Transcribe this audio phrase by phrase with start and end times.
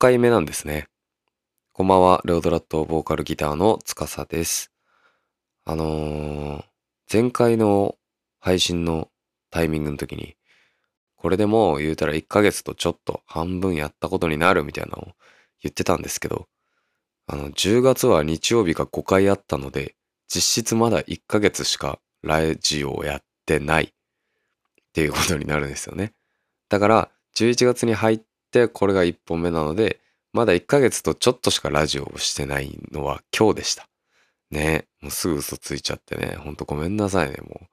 [0.00, 0.88] 回目なんですね。
[1.74, 4.72] こんばんは、レオドラットボーカルギターの司です。
[5.66, 6.64] あのー、
[7.12, 7.96] 前回の
[8.38, 9.10] 配信の
[9.50, 10.36] タイミングの時に、
[11.16, 15.08] これでもう言うたら1ヶ月とちょっと半分やったことになるみたいなのを
[15.62, 16.48] 言ってたんですけど、
[17.26, 19.96] あの、10月は日曜日が5回あったので、
[20.28, 23.88] 実質まだ1ヶ月しかラジオをやってないっ
[24.94, 26.14] ていうことになるんですよね。
[26.70, 30.00] だから、11月に入ってこれが1本目なので、
[30.32, 33.88] まだ1ヶ月とちょっとしかラジオをしてないのは今日でした。
[34.50, 37.66] ねもうすぐ嘘ついちゃってね、ほんとごめんなさいね、もう。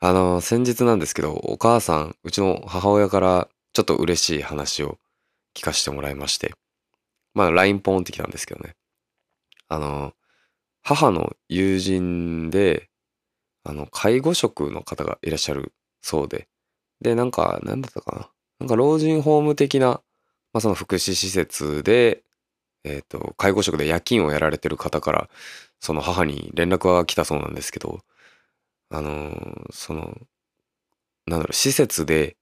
[0.00, 4.98] あの、先日なんですけど、お母さん、うちの母親からちょっと嬉しい話を
[5.54, 6.54] 聞かせてもらいまして、
[7.34, 8.74] まあ LINE ポンってきたんですけどね。
[9.68, 10.12] あの、
[10.82, 12.90] 母の友人で、
[13.64, 15.72] あの、介護職の方がいらっしゃる
[16.02, 16.48] そうで、
[17.00, 18.30] で、なんか、なんだったかな。
[18.62, 20.00] なんか老人ホーム的な
[20.52, 22.22] まあ、その福祉施設で、
[22.84, 25.30] えっ、ー、と、介護職で夜勤をやられてる方から、
[25.80, 28.00] その母に連絡が来たそうなんですけど、
[28.90, 30.16] あのー、その、
[31.26, 32.36] なんだろう、施設で、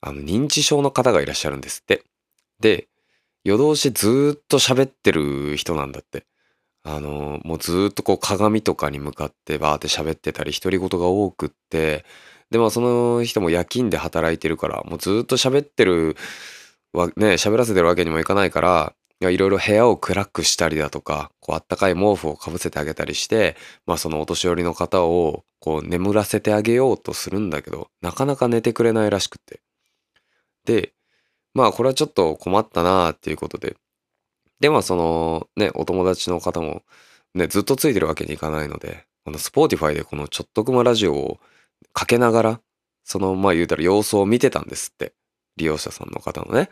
[0.00, 2.02] あの、認知症の方がいらっしゃるんですって。
[2.60, 2.88] で、
[3.44, 6.26] 夜通しずっと喋ってる人なんだって。
[6.82, 12.04] あのー、もうずっとこう鏡とかに向かってバーって喋ってたり、独り言が多くって、
[12.50, 16.16] で、まあその人も夜勤で働いてるから、もうずっと喋ってる
[16.92, 29.60] はね、喋らせてるわけにもいかないから、いろいろ部屋を暗くしたりだとか、こうあったかい毛布をかぶせてあげたりして、まあそのお年寄りの方をこう眠らせてあげようとするんだけど、なかなか寝てくれないらしくて。
[30.64, 30.92] で、
[31.54, 33.76] まあこれはちょっと困ったなあっていうことで。
[34.60, 36.82] で、まあそのね、お友達の方も
[37.34, 41.40] ね、ずっとついてるわけにいかないので、この Spotify でこのちょっとくまラジオを
[41.92, 42.60] かけながら、
[43.04, 45.14] そのまあ言うたら様子を見てたんですって。
[45.56, 46.70] 利用者さんの方のね。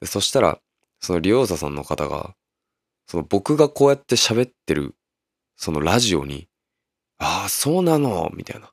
[0.00, 0.60] でそしたら、
[1.00, 2.34] その利用者さんの方が、
[3.06, 4.94] その僕がこうやって喋ってる、
[5.56, 6.48] そのラジオに、
[7.18, 8.70] ああ、そうなのみたいな。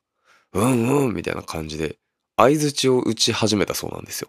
[0.52, 1.98] うんうんみたいな感じで、
[2.36, 4.28] 相槌を打ち始めたそうなんですよ。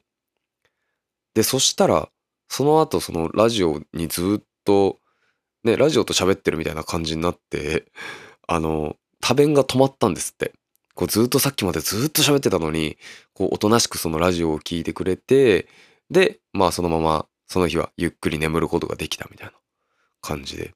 [1.34, 2.10] で、そしたら、
[2.50, 5.00] その後そのラジオにずっと、
[5.64, 7.86] ね、ラジオと喋ってるみたいな感じになって、
[8.48, 10.54] あの、多弁が止まったんですって。
[10.98, 12.98] こうずっとさっきまでずっと喋ってたのに、
[13.36, 15.68] こうおとなしくそのラジオを聞いてくれて、
[16.10, 19.54] で、まあそのままその日はゆっくり眠ることができたみたいな
[20.22, 20.74] 感じで。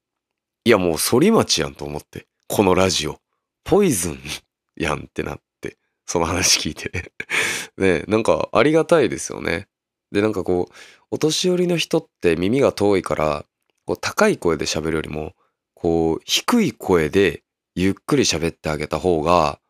[0.64, 3.20] いやもう反町やんと思って、このラジオ。
[3.64, 4.20] ポイズン
[4.78, 7.12] やんってなって、その話聞いて
[7.78, 9.70] ね、なんかありがたいですよね。
[10.12, 10.74] で、なんかこう、
[11.10, 13.46] お年寄りの人って耳が遠いから、
[13.86, 15.34] こう高い声で喋るよりも、
[15.74, 17.44] こう、低い声で
[17.74, 19.61] ゆっくり喋ってあげた方が、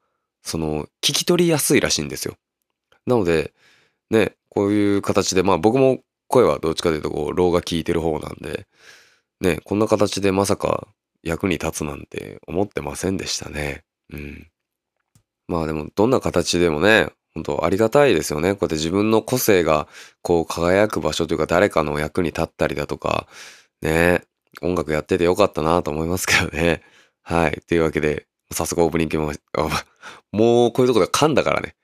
[0.43, 2.35] その、聞き取りやすいらしいんですよ。
[3.05, 3.53] なので、
[4.09, 8.67] ね、こういう形で、まあ僕も声はどっちかというとこう、老が聞いてる方なんで、
[9.39, 10.87] ね、こんな形でまさか
[11.23, 13.83] 役に立つなんて思ってませんでしたね。
[14.13, 14.47] うん。
[15.47, 18.53] まあでも、どんな形でもね、本当ありがたいですよね。
[18.53, 19.87] こうやって自分の個性が
[20.21, 23.27] こう輝く場所というか誰かの役に立ったりだとか、
[23.81, 24.23] ね、
[24.61, 26.81] 音楽やっててよかったなと思いますけどね。
[27.23, 27.61] はい。
[27.67, 29.31] というわけで、早速オープニングも、
[30.31, 31.75] もうこういうとこで噛んだからね。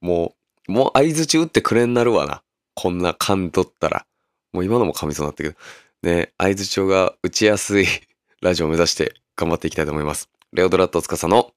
[0.00, 0.34] も
[0.68, 2.42] う、もう合図中打ってくれんなるわな。
[2.74, 4.06] こんな噛んどったら。
[4.52, 5.56] もう今のも噛みそうになったけど。
[6.02, 7.86] ね、合図帳が打ちやすい
[8.42, 10.28] ラジオを目指して頑張っていきたいと思います。
[10.52, 11.52] レオドラット司の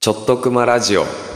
[0.00, 1.35] ちょっとくまラジオ。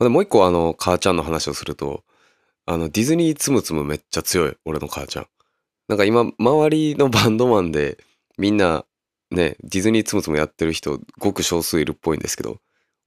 [0.00, 2.04] で、もう一個あの、母ちゃんの話をすると、
[2.66, 5.26] あの、ディズニーつむつむめっちゃ強い、俺の母ちゃん。
[5.88, 7.98] なんか今、周りのバンドマンで、
[8.38, 8.84] みんな、
[9.30, 12.58] ね、ディズニーつむつむやってる人、ごく少数いるっぽいんですけど、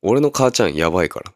[0.02, 1.34] 俺の母ちゃんやばいから。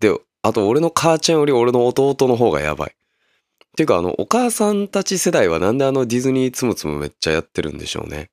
[0.00, 2.90] で、あと俺の母ちゃんより俺の弟の方がやばい。
[2.90, 8.30] っていうか、あの、お母さんたち世代はなんであのディズニーつむつむめっちゃやってるんでしょうね。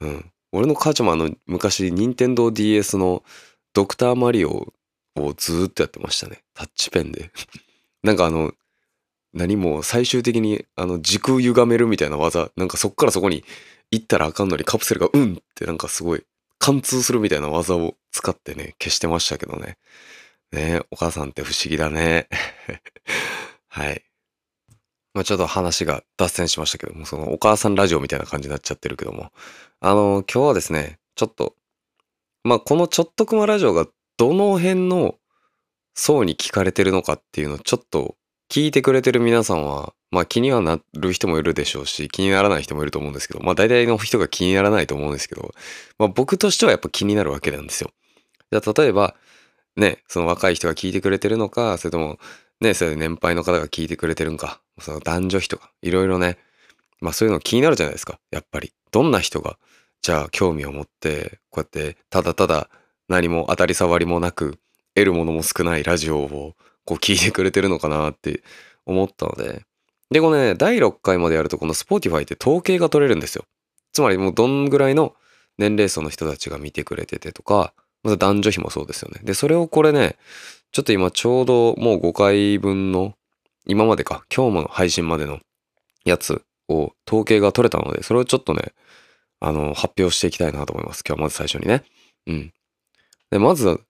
[0.00, 0.30] うん。
[0.52, 3.22] 俺の母ちゃんもあの、昔、任天堂 DS の
[3.72, 4.72] ドクターマリオ
[5.26, 6.42] をずーっとやってましたね。
[6.54, 7.30] タッチペンで。
[8.02, 8.52] なんかあの、
[9.32, 13.44] 何も最終的にあの時空歪めるみたいな技、なんかそっからそこに
[13.90, 16.24] 行ったらあかんのにカプセルがうんってなんかすごい
[16.58, 19.78] 貫通するみたいな技を使ってね、消してましたけどね。
[20.52, 22.28] ねお母さんって不思議だね。
[23.68, 24.04] はい。
[25.14, 29.32] まあちょっと話が脱線しましたけども、そのお母さんラジオみたいな感じになっちゃってるけども。
[29.80, 31.54] あの、今日はですね、ちょっと、
[32.44, 33.86] まあこのちょっとくまラジオが
[34.20, 35.14] どの辺の
[35.94, 38.16] 層に聞かれてるのかっていうのをちょっと
[38.50, 45.54] 聞いてくれてる皆さんは、まあ気にはなる人もいるでしょうし、気にならない人もいると思うんですけど、まあ大体の人が気にならないと思うんですけど、
[45.98, 47.92] まあ僕としてはやっぱ気になるわけなんですよ。
[48.52, 49.14] じゃあ例えば、
[49.76, 52.18] ね、その若い人が聞いてくれてるのか、それとも、
[52.60, 56.36] ね、それで年配の方が聞いてくれてるんか、その男女比とか、いろいろね、
[57.00, 58.74] まあそういうの気になるじゃないですか、やっぱり。
[58.90, 59.56] どんな人が、
[60.02, 62.68] じゃあ興味を持って、こうやってただただ
[63.10, 64.56] 何も当たり障りもなく、
[64.94, 66.54] 得るものも少ないラジオを
[66.84, 68.42] こう聞いてくれてるのかなって
[68.86, 69.64] 思ったので。
[70.10, 73.44] で、このね、第6回までやるとこの Spotify って統計が取れるんですよ。
[73.92, 75.14] つまりもうどんぐらいの
[75.58, 77.74] 年齢層の人たちが見てくれててとか、
[78.04, 79.20] まず男女比もそうですよね。
[79.24, 80.16] で、それをこれね、
[80.70, 83.14] ちょっと今ちょうどもう5回分の、
[83.66, 85.40] 今までか、今日も配信までの
[86.04, 88.72] やつを統計が取れたので、それをちょっとね、
[89.40, 91.02] あの、発表していきたいなと思います。
[91.04, 91.82] 今日はまず最初にね。
[92.28, 92.52] うん。
[93.30, 93.80] で、まず、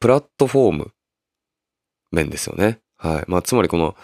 [0.00, 0.92] プラットフォーム
[2.10, 2.80] 面ですよね。
[2.96, 3.24] はい。
[3.26, 3.96] まあ、つまりこの、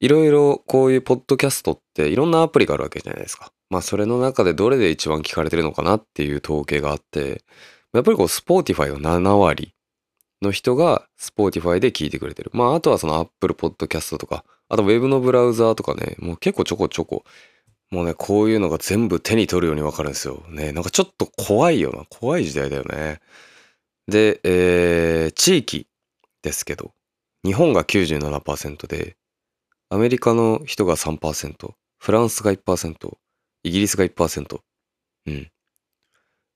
[0.00, 3.52] いろいろこういうポッドキャストっていろんなアプリがあるわけじゃないですか。
[3.68, 7.42] まあ、それの中でどれで一番聞かれてるのかなっていう統計があって、
[7.92, 9.74] やっぱりこう、 Spotify は7割
[10.40, 12.50] の人が Spotify で聞いてくれてる。
[12.54, 17.24] まあ、あとはその Apple Podcast とか、あとウェブのブラウザーとかね、もう結構ちょこちょこ、
[17.90, 20.44] もうね、こういうのが全部手に取るようにわかるんですよ。
[20.50, 22.04] ね、なんかちょっと怖いよな。
[22.10, 23.20] 怖い時代だよね。
[24.08, 25.86] で、えー、地域
[26.42, 26.92] ですけど、
[27.44, 29.16] 日本が97%で、
[29.90, 33.16] アメリカの人が3%、フランスが1%、
[33.64, 34.60] イギリスが1%。
[35.26, 35.50] うん。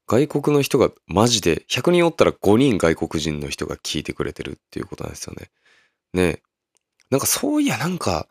[0.06, 5.50] 外国の人がマジで、100人おったら5人外国人の人が聞いてくれてるっていうことなんですよね。
[6.14, 6.42] ね
[7.10, 8.28] なんかそういやなんか、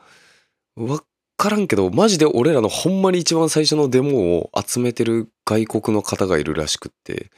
[0.75, 1.03] わ
[1.37, 7.29] からんけど、マジで俺らのほんまに一番最初のデモを集めてる外国の方がいるらしくって。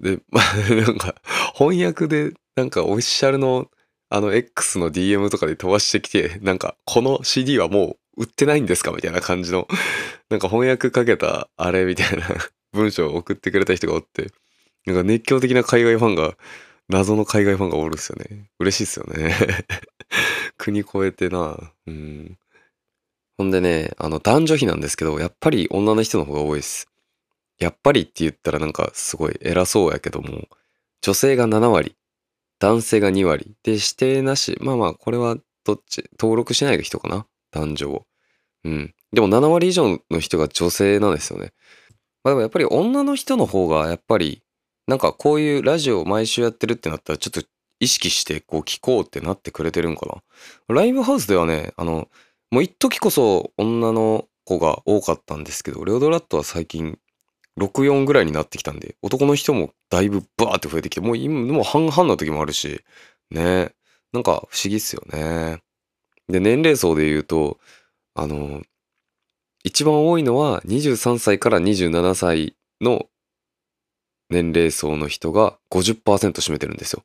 [0.00, 1.14] で、 まあ、なんか、
[1.54, 3.70] 翻訳で、なんかオフィシャルの、
[4.08, 8.90] あの X の DM とかで飛ばしてきて、なんか、この CD はもう売ってないんですか？
[8.90, 9.68] みたいな感じの、
[10.30, 12.26] なんか翻訳かけたあれみたいな
[12.72, 14.32] 文章を送ってくれた人がおって、
[14.86, 16.36] なんか熱狂的な海外ファンが、
[16.88, 18.50] 謎の海外ファンがおるんですよね。
[18.58, 19.32] 嬉しいっすよね。
[20.58, 21.56] 国越えてな。
[21.86, 22.36] うん。
[23.38, 26.88] ほんでね、あの男女比なんですけど、やっぱり女の人の方が多いです。
[27.60, 30.48] やっぱりって言ったらなんかすごい偉そうやけども、
[31.02, 31.94] 女性が7割、
[32.58, 33.54] 男性が2割。
[33.62, 34.58] で、指定なし。
[34.60, 38.06] まあまあ、これはどっち、登録しない人かな男女を。
[38.64, 38.94] うん。
[39.12, 41.52] でも7割以上の人が女性なんですよね。
[42.22, 44.42] まあでもやっぱり女の人の方がやっぱり
[44.86, 47.42] なんかこういうラジオを毎週やってるってなったらちょっと
[47.80, 50.74] 意識してこう聞こうってなってくれてるんかな。
[50.74, 52.08] ライブハウスではね、あの、
[52.50, 56.98] もう一時こそ女の子が多かったんですけど、レオドラットは最近
[57.58, 62.80] 64ぐらいになってきたんで、男の人もだいぶバーって増えてきて、もう今、もう半々の時もあるし、
[63.30, 63.72] ね。
[64.12, 65.62] なんか不思議っすよね。
[66.28, 67.58] で、年齢層で言うと、
[68.14, 68.62] あの、
[69.62, 73.06] 一番多いのは23歳から27歳の
[74.30, 77.04] 年齢層の人が50%占めてるんですよ。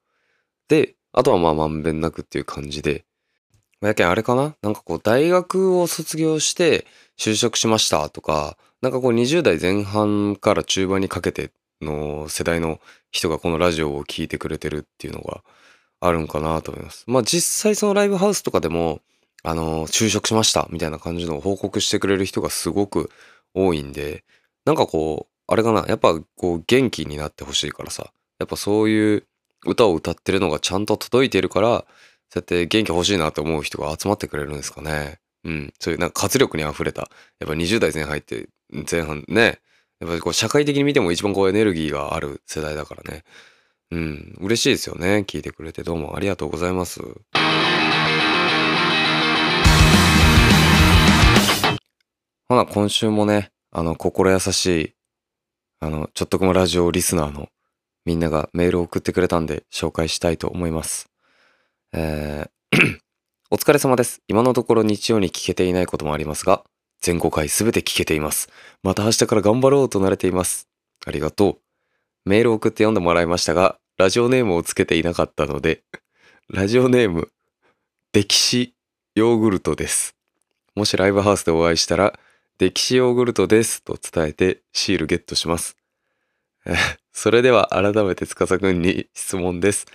[0.67, 3.05] で、あとはまあまんべんなくっていう感じで。
[3.81, 4.55] やけんあれかな？
[4.61, 6.87] なんかこう大学を卒業して
[7.19, 11.49] 就職しましたとか、なんかこう20代前半から中盤にかけて
[11.81, 15.41] の世代の人がこのラジオを聴いてくれてるっていうのが
[16.01, 17.03] あるんかなと思います。
[17.07, 19.01] まあ実際そのライブハウスとかでも
[19.41, 23.09] あの、就職しましたみたいな感じの報告してくれる人がすごく
[23.55, 24.23] 多いんで、
[24.65, 29.23] なんかこう、あれかな、やっぱこう元気になってほしいからさ、やっぱそういう
[29.65, 31.85] 歌を歌ってるのがちゃんと届いてるから、
[32.29, 35.19] そうやって元気欲しいなって思う人が集まってくれるんですかね。
[35.45, 35.73] うん。
[35.79, 37.09] そういうなんか活力に溢れた、
[37.39, 38.49] やっぱ20代前半入って
[38.91, 39.59] 前半ね、
[39.99, 43.23] やっぱりこう社会的に見ても一番こうエネルギーがある世代だからね。
[43.91, 44.35] うん。
[44.41, 45.23] 嬉しいですよね。
[45.27, 46.99] 聞いてくれてどうもありがとうございます。
[52.49, 54.93] ほな、今週もね、あの、心優しい、
[55.79, 57.49] あの、ちょっとこもラジオリスナーの
[58.05, 61.09] みんながメールを送ってくれたんで紹介したいと思います。
[61.93, 63.04] えー
[63.55, 64.21] お疲れ様です。
[64.27, 66.65] 今のところ日曜に聞けていないこともありますが、
[66.99, 68.49] 全5回すべて聞けています。
[68.83, 70.67] また明日から頑張ろうと慣れています。
[71.05, 71.57] ありがとう。
[72.29, 75.83] メール送って読んでもらいましたが、ラジオネームをつけていなかったので、
[76.49, 77.29] ラジオネーム、
[78.11, 78.75] 歴史
[79.15, 80.17] ヨーグルトです。
[80.75, 82.19] もしライブハウスでお会いしたら、
[82.59, 85.77] 歴史ヨーグルトですと伝えてシールゲットします。
[87.13, 89.85] それでは改めて司くんに質問です。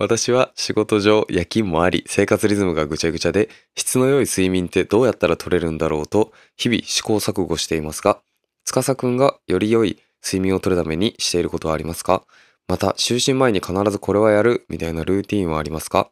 [0.00, 8.22] 私は仕事上夜勤もあり生活リズムがぐちゃぐちゃで質の良い睡眠ってどうやったら取れるんだろうと日々試行錯誤していますが
[8.64, 12.22] 司くんがより良い睡眠を取るためにしていることはありますか？
[12.66, 16.10] また就寝前に必ずこれはやるみたいなルーティンはありますか？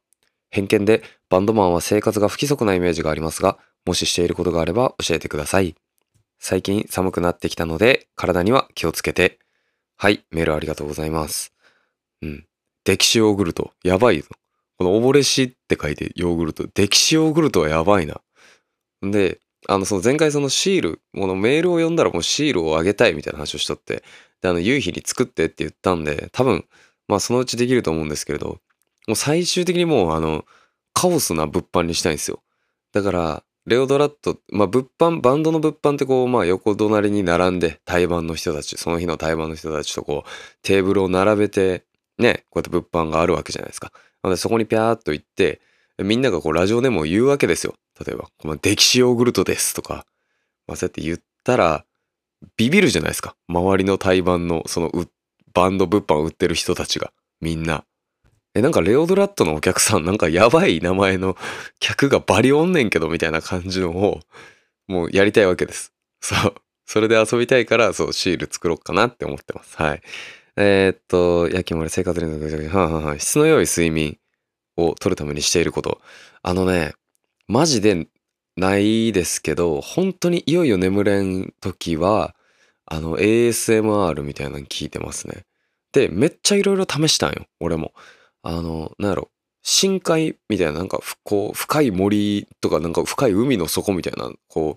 [0.51, 5.75] 偏見でバンドマンは生活が不規則なイメージがありますが、もししていることがあれば教えてください。
[6.39, 9.39] 最近寒くなってきたので、体には気をつけて。
[9.97, 11.55] はい、メールありがとうございます。
[12.23, 12.48] うん。
[12.89, 14.29] 歴史ヨーグルト、やばいぞ。
[14.79, 18.23] この溺れしって書いてヨーグルト、歴史ヨーグルトはやばいな。
[19.03, 24.03] で、あの、その前回そのシール、このメールを読んだらもうシールをあげたいみたいな話をしとって、
[24.41, 26.65] で、あの、夕日に作ってって言ったんで、多分、
[27.09, 28.59] まあそのうちできると思うんですけれど、
[29.07, 30.47] もう最終的にもうあの、
[30.95, 32.43] カオスな物販にしたいんですよ。
[32.93, 40.29] だから、レオドラット、まあ物販、バンドの物販ってこう、まあ横隣に並んで、対バンの人たち、その日の対バンの人たちとこう、
[40.63, 41.85] テーブルを並べて、
[42.19, 43.93] ね、こうやって物販があるわけじゃないですか。
[44.23, 45.61] なのでそこにピャーっと行って、
[45.99, 47.75] みんながこうラジオでも言うわけですよ。
[48.05, 50.07] 例えば、この歴史ヨーグルトですとか、
[50.67, 51.85] まあそうやって言ったら、
[52.57, 53.37] ビビるじゃないですか。
[53.49, 54.93] 周りの対バンの、その、
[55.55, 57.85] バンド物販を売ってる人たちが、みんな。
[58.55, 61.37] え、なんかレオドラットのお客さん、なんかやばい名前の
[61.81, 64.21] 客がバリおんねんけど、みたいな感じのを、
[64.87, 65.93] もうやりたいわけです。
[66.21, 66.55] そう。
[66.87, 69.77] それで遊びたいから、そう、シール作ろうかなって思ってます。
[69.77, 70.03] はい。
[70.61, 74.19] えーっと、焼き森生活連続、はんはんはん質の良い睡眠
[74.77, 76.01] を取るためにしていること。
[76.43, 76.95] あのね、
[77.47, 78.09] マジで
[78.57, 82.35] ないですけど、本当にいよいよ眠れん時は、
[82.87, 85.45] あの、ASMR みたいなの聞いてますね。
[85.93, 87.93] で、めっちゃいろいろ試したんよ、俺も。
[88.43, 89.31] あの、なんやろ、
[89.63, 94.77] 深海みたいな、なんか、こう、深い森とか、なんか深い海の底みたいな、こ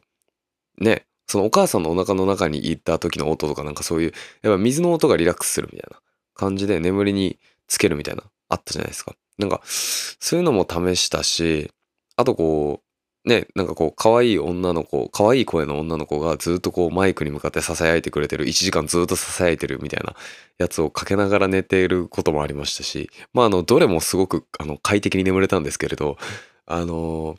[0.79, 5.99] う、ね、そのお母さんのお腹の中に行った時の音とか、なんかそういう、やっぱ水の音がリラックスするみたいな
[6.33, 9.15] 感じで眠りにつけるみたいな、あったじゃないですか。
[9.37, 11.71] なんか、そういうのも試したし、
[12.17, 20.15] あとこう、ね、なんかこう、可愛い女の子、可愛い声の女の子がずっとこう、マイクに向かって囁いてくれてる、1時間ずっと囁いてるみたいな
[20.57, 26.17] やつをかけながら寝ていることもありましたし、まあ、あの、どれもすごく、あの、快適に眠れたんですけれど、
[26.65, 27.37] あの、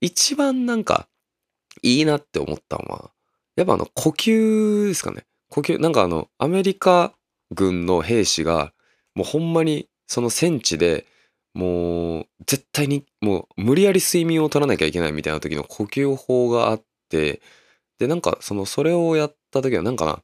[0.00, 1.08] 一番なんか、
[1.82, 3.10] いいなって思ったのは、
[3.64, 5.24] っぱあの、呼吸ですかね。
[5.50, 7.14] 呼吸、なんかあの、アメリカ
[7.50, 8.72] 軍の兵士が、
[9.14, 11.06] もうほんまに、その戦地で、
[11.54, 17.40] もう、絶対に、もう、無理やり睡眠を取らなきゃいけないみたいな時の呼吸法があって、
[17.98, 20.22] で、なんか、その、それをやった時は、なんかな、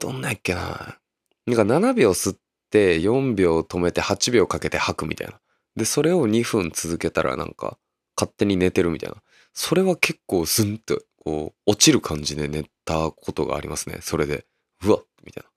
[0.00, 0.98] どんなやっけな。
[1.46, 2.36] なんか7秒吸っ
[2.70, 5.38] て、4秒止めて、8秒かけて吐くみたいな。
[5.76, 7.78] で、それを2分続けたら、なんか、
[8.16, 9.16] 勝手に寝てるみたいな。
[9.52, 13.98] それは結構スンって、こう、落ちる感じで寝たことがありますね。
[14.00, 14.46] それで、
[14.84, 15.50] うわっみたいな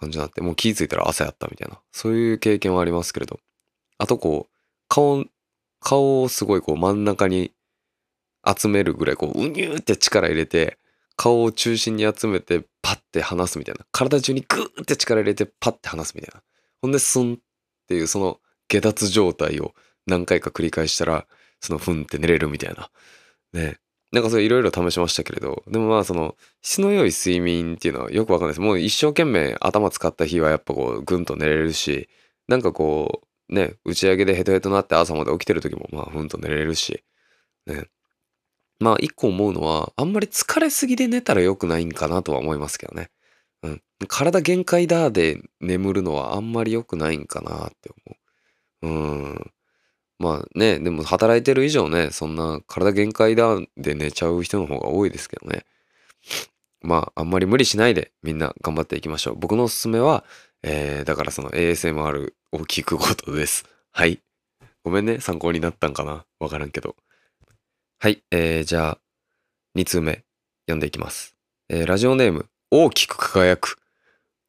[0.00, 1.80] 感じになって、もう気づいたら朝やったみたいな。
[1.92, 3.38] そういう経験はありますけれど。
[3.98, 4.56] あとこう、
[4.88, 5.24] 顔、
[5.78, 7.52] 顔をすごいこう真ん中に
[8.44, 10.76] 集めるぐらいこう、うにゅーって力入れて、
[11.14, 13.86] 顔を中心に集めてパッて離すみたいな。
[13.92, 16.42] 体中にグーって力入れてパッて離すみたいな。
[16.82, 17.36] ほんでスンっ
[17.86, 19.72] ていうその下脱状態を
[20.06, 21.28] 何回か繰り返したら、
[21.60, 22.90] そのふんって寝れるみたいな。
[23.52, 23.78] ね。
[24.12, 28.60] なんかそれいろいろ試しましたけれど、でもまあその質の良い睡眠っていうのはよくわかんないです。
[28.60, 32.08] もう一生懸命頭使った日はやっぱこうぐんと寝れるし、
[32.48, 37.04] なんかこうね、打ち上げでヘトヘトなって朝まで起きてる時もまあふんと寝れるし、
[37.66, 37.88] ね。
[38.80, 43.10] まあ一個思うのは、あんまり疲れすぎで寝たら良くないんかなとは思いますけどね。
[43.62, 43.82] うん。
[44.08, 48.16] 体限界だで眠るのはあんまり良くないんかなって思
[48.82, 48.88] う。
[48.88, 48.90] う
[49.34, 49.52] ん。
[50.20, 55.64] まあね、でも働いてる以上ね、そんな体限界だで寝ちゃう人の方が多いですけどね。
[56.82, 59.36] まあ、あんまり無理しないでみんな頑張っていきましょう。
[59.36, 60.24] 僕のおすすめは、
[60.62, 63.64] えー、だからその ASMR を聞くことです。
[63.92, 64.20] はい。
[64.84, 66.96] ごめんね、参考になったんかなわからんけど。
[67.98, 68.98] はい、えー、じゃあ、
[69.74, 70.24] 2通目、
[70.66, 71.34] 読んでいきます。
[71.70, 73.78] えー、ラジオネーム、大きく輝く。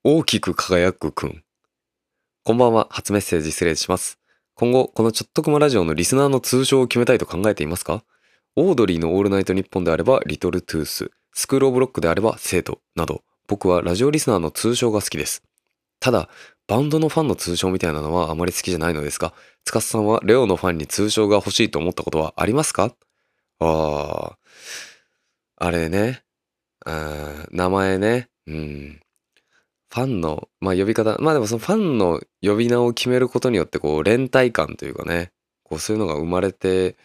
[0.03, 1.43] 大きく輝くくん。
[2.43, 4.20] こんばんは、初メッセージ失礼します。
[4.61, 8.03] 今後、このちょっとくまラジオのリスナーの通称を決めたいと考えていますか？
[8.55, 15.41] オードリーのオールナイトニッポンであれば、リトルトゥース、スクールオブロックであれば、生徒など、僕はラジオリスナーの通称が好きです。
[15.99, 16.29] ただ、
[16.67, 19.33] バンドのファンの通称みたいなのはあまり好きじゃないのですが、
[19.65, 22.93] つかさんはレオのファンに通称が欲しいと思ったことはありますか？
[23.61, 24.35] あ
[25.57, 26.21] あ、あれね。
[26.85, 28.29] あー名前ね。
[28.45, 29.01] うん。
[29.93, 35.31] ファンの、まあ呼び方、まあでもそのファンの呼び名を決めることによって、こう、連帯感というかね、
[35.63, 36.95] こう、そういうのが生まれて、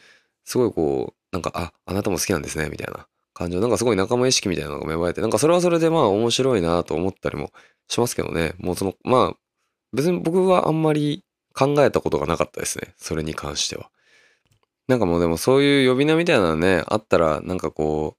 [0.45, 7.51] すごいこう、なんか、あ、あなたも好きなんですね、みたいな感じの、なんかすごい仲間意識みたいなのが芽生えて、なんかそれはそれでまあ面白いなと思ったりも
[7.89, 8.55] しますけどね。
[8.59, 9.37] もうその、まあ、
[9.93, 11.25] 別に僕はあんまり
[11.55, 12.95] 考えたことがなかったですね。
[12.97, 13.91] それに関しては。
[14.89, 18.17] なんかもうでもそういう呼び名みたいなのね、あったら、なんかこ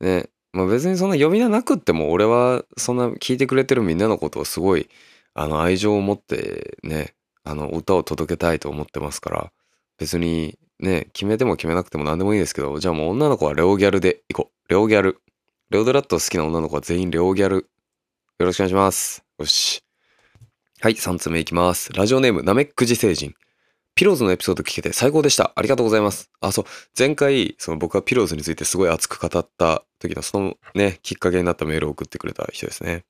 [0.00, 4.88] う、ね、まあ別にそんな呼び名なくっても、俺はそんな聞いてくれてるみんなのことをすごい、
[5.34, 7.14] あの、愛情を持ってね、
[7.44, 9.52] あの、歌を届けたいと思ってますから、
[9.98, 14.70] 別にね、決めても決めなくても何でもいいですけど、じゃあもう女の子はレオギャルで行こう。
[14.70, 15.20] レオギャル。
[15.70, 17.68] レオドラット好きな女の子は全員レオギャル。
[18.38, 19.24] よろしくお願いします。
[19.38, 19.82] よし。
[20.80, 21.92] はい、3つ目いきます。
[21.92, 23.34] ラジオネーム、ナメックジ星人。
[23.98, 25.50] ピローズのエピソード聞けて最高でした。
[25.56, 26.30] ありがとうございます。
[26.40, 26.64] あ、そう。
[26.96, 33.02] 前回、その僕がピローズについてすごい熱く語った時のそのね、きっかけになったメールを送ってくれた人ですね。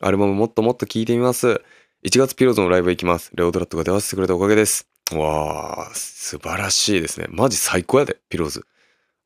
[0.00, 1.62] アルバムもっともっと聴いてみます。
[2.04, 3.30] 1月ピローズのライブ行きます。
[3.36, 4.88] レオドラットが出会わせてくれたおかげです。
[5.12, 7.28] わー、素晴らしいですね。
[7.30, 8.66] マジ最高やで、ピローズ。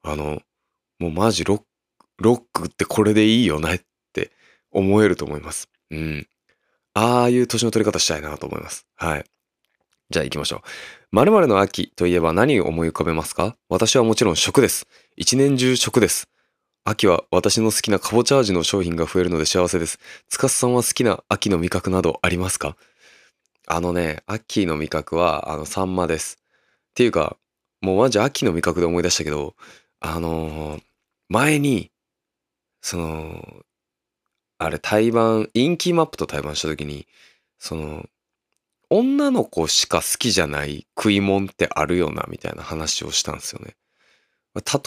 [0.03, 0.43] あの、
[0.99, 1.65] もうマジロック、
[2.19, 3.81] ロックってこれでいいよねっ
[4.13, 4.31] て
[4.71, 5.71] 思えると思います。
[5.91, 6.29] うん。
[6.93, 8.87] ああいう年の取り方したいなと思います。
[8.95, 9.25] はい。
[10.11, 10.61] じゃあ行きましょう。
[11.13, 13.57] 〇〇の秋といえば何を思い浮かべますか？
[13.69, 14.87] 私はもちろん食です。
[15.17, 16.29] 一年中食です。
[16.85, 19.99] 秋は私の好きなカボチャ味の商品が増えるので幸せです。
[20.29, 22.77] つかすさんは好きな秋の味覚などありますか？
[23.67, 26.39] あのね、秋の味覚は、あの、サンマです。
[26.41, 27.37] っていうか、
[27.83, 29.55] もうマジ秋の味覚で思い出したけど、
[30.01, 30.83] あのー、
[31.29, 31.91] 前に、
[32.81, 33.45] その、
[34.57, 37.07] あれ対バン、インキーマップと対バンした時に、
[37.59, 38.07] その、
[38.91, 43.77] 女の子しか好きじゃない食い物ってあるよな、みたいな話をしたんですよね。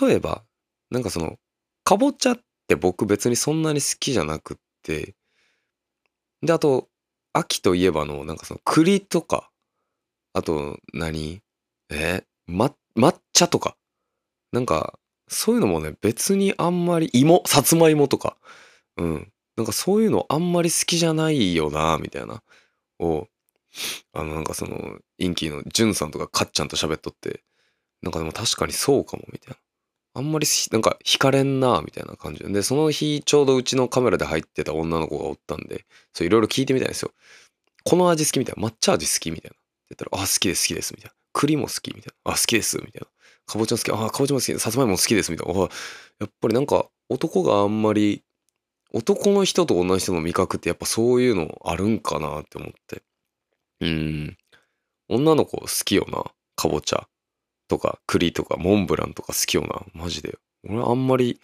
[0.08, 0.44] 例えば、
[0.92, 1.38] なんかその、
[1.84, 5.16] かぼちゃって僕別にそんなに好きじゃなくって、
[6.44, 6.90] で、あと、
[7.34, 9.52] 秋といえばの、なんかその栗とか、
[10.34, 11.42] あと何？
[11.92, 12.24] え？
[12.48, 13.78] ま、抹茶とか。
[14.54, 18.38] なんか、そういうのもね、別にあんまり、芋、さつまいもとか。
[18.98, 19.32] うん。
[19.58, 22.44] なんかそういうのあんまり好きじゃないよな、みたいな。
[23.00, 23.28] を、
[24.14, 27.44] あの、なんかその、インキーのジュンさんとかカッちゃんと喋っとって、
[28.02, 29.58] なんかでも確かにそうかも、みたいな。
[30.14, 37.12] あんまりなんか惹かれんなみたいな感じで、その日ちょうどうちのカメラで入ってた女の子がおったんで、そういろいろ聞いてみたいんですよ。
[37.84, 38.68] この味好きみたいな。
[38.68, 39.56] 抹茶味好きみたいな。
[39.56, 41.16] って言ったら、あ、好きです、好きです、みたいな。
[41.34, 42.34] 栗も好きみたいな。
[42.34, 43.08] あ、好きです、みたいな。
[43.46, 43.92] かぼちゃ好き。
[43.92, 44.60] あ、かぼちゃも好き。
[44.60, 45.60] さつまいも好きです、みたいな。
[45.62, 45.66] や
[46.26, 48.24] っぱりなんか男があんまり、
[48.94, 53.04] 男の人と女の人の味覚ってやっぱそういうのあるんかなって思って。
[53.82, 54.38] うん。
[55.10, 56.24] 女の子好きよな。
[56.56, 57.08] かぼちゃ。
[57.68, 59.84] とか栗とかモンブランとか好きよな。
[59.94, 60.38] マジで。
[60.70, 61.40] 俺あんまり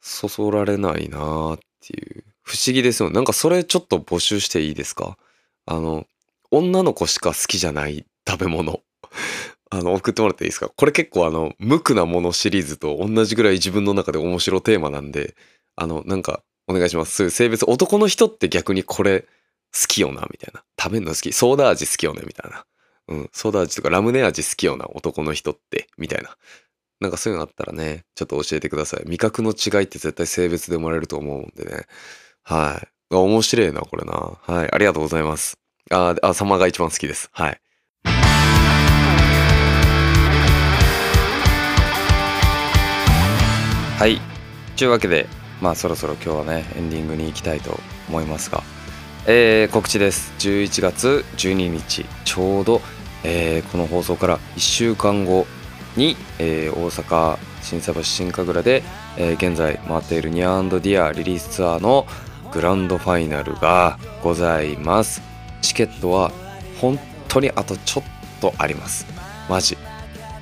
[0.00, 2.24] そそられないなーっていう。
[2.42, 3.10] 不思議ですよ。
[3.10, 5.16] なんかそれちょっと募集していいですか？
[5.66, 6.06] あの、
[6.50, 8.82] 女の子しか好きじゃない 食べ物。
[9.72, 10.68] あの、送ってもらっていいですか？
[10.76, 15.36] これ結構あの、無垢なものシリーズと同じぐらい自分の中で面白テーマなんで、
[15.76, 17.14] あの、なんか、お願いします。
[17.16, 19.26] そういう性別、男の人って逆にこれ
[19.72, 20.64] 好きよな、みたいな。
[20.80, 21.32] 食べるの好き。
[21.32, 22.64] ソーダ味好きよね、みたいな。
[23.08, 26.36] うん、ソーダ味とかラムネ味好きよな、男の人って、みたいな。
[27.00, 29.02] なんかそういうのあったらね、ちょっと教えてください。
[29.06, 31.86] 味覚の違いって絶対性別で生まれると思うんでね。
[32.42, 33.14] はい。
[33.14, 34.12] 面白いな、これな。
[34.12, 34.68] はい。
[34.70, 35.58] ありがとうございます。
[35.90, 37.30] あ、あ、サマが一番好きです。
[37.32, 37.60] はい。
[43.98, 44.20] はい。
[44.76, 45.26] というわけで、
[45.60, 47.78] まあそろそろ今日はね、エンディングに行きたいと
[48.08, 48.62] 思いますが、
[49.26, 50.32] えー、告知です。
[50.38, 52.80] 11月12日、ちょうど、
[53.22, 55.46] えー、この放送から1週間後
[55.96, 58.82] に、えー、大阪新佐橋新神楽で、
[59.18, 62.06] えー、現在回っているニャーディアリリースツアーの
[62.52, 65.20] グランドファイナルがございます。
[65.60, 66.32] チケットは
[66.80, 68.04] 本当にあとちょっ
[68.40, 69.06] とあります。
[69.48, 69.76] マジ。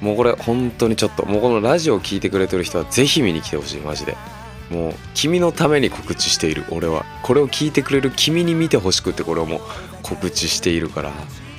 [0.00, 1.26] もうこれ本当にちょっと。
[1.26, 4.16] もうこのラジオを聴いてくれてる人はぜひ見に来てほしい、マジで。
[4.70, 9.60] もう君のために告知している俺はこれを聞いてくれる君に見てほしくてこれをもう
[10.02, 11.12] 告知しているから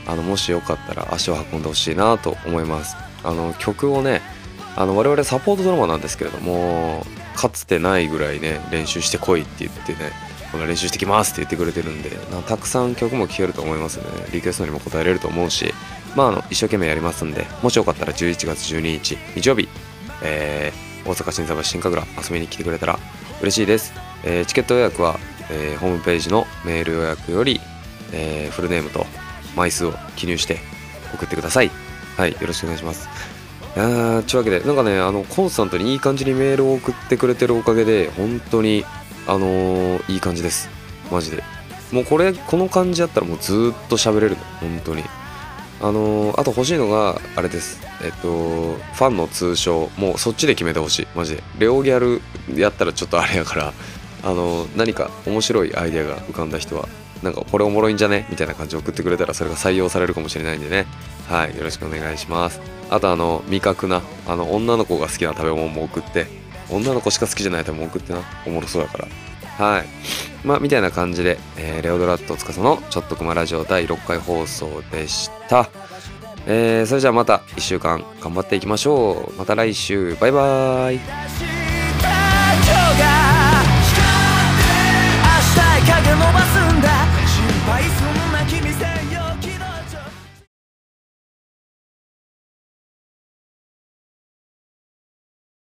[0.08, 2.96] あのもしよかったら足を運んでほしいなと思います。
[3.24, 4.22] あの曲をね
[4.76, 10.12] あの我々サポートドラマなんですけれどもかつてないぐらいね練習してこいって言ってね
[10.52, 12.12] この練習してきますって言ってくれてるんで
[12.48, 14.06] たくさん曲も聴けると思いますね。
[14.32, 15.74] リクエストにも応えれると思うし
[16.16, 19.68] まああの一生懸命やりますんでもしよかったら11月12日日曜日
[20.22, 23.00] えー、大阪新座橋新神楽遊びに来てくれたら
[23.42, 25.18] 嬉しいです、えー、チケット予約は、
[25.50, 27.60] えー、ホームページのメール予約より、
[28.14, 29.06] えー、フルネームと
[29.56, 30.60] 枚数を記入して
[31.14, 31.72] 送ってください。
[32.18, 33.08] はいよろしくお願いします。
[33.78, 38.84] あちゅうわけでなんかねあのコンスタントにいい感じにメールを送ってくれてるおかげで本当に
[39.30, 40.70] あの、いい感じです。
[41.12, 41.44] マジで。
[41.92, 44.38] もうこれこの感じやったらもうずっと喋れるの。
[44.60, 45.04] 本当に。
[45.82, 47.80] あのー、あと欲しいのがあれです。
[48.04, 51.08] えっとファンの通称もうそっちで決めてほしい。
[51.16, 51.44] マジで。
[51.58, 52.22] レオギャル
[52.60, 53.74] やったらちょっとあれやから。
[54.22, 56.90] あのー、何か面白いアイデアが浮かんだ人は
[57.24, 58.28] なんかこれおもろいんじゃね？
[58.30, 60.86] みたいな感じで送ってくれたらそれが採用されるかもしれないんでね。
[61.28, 61.56] はい。
[61.56, 62.60] よろしくお願いします。
[62.90, 64.02] あとあの味覚な。
[64.28, 66.28] あの女の子が好きな食べ物も送って。
[66.70, 68.22] 女の子しか好きじゃない食べ物送ってな。
[68.46, 69.08] おもろそうやから。
[69.66, 69.86] はい。
[70.44, 75.39] まあみたいな感じで、えー、レオドラット司のちょっとくまラジオ第6回放送でした。
[76.46, 79.38] えー、それじゃあまた1週間頑張っていきましょう。
[79.38, 80.16] また来週。
[80.16, 81.00] バイバーイ。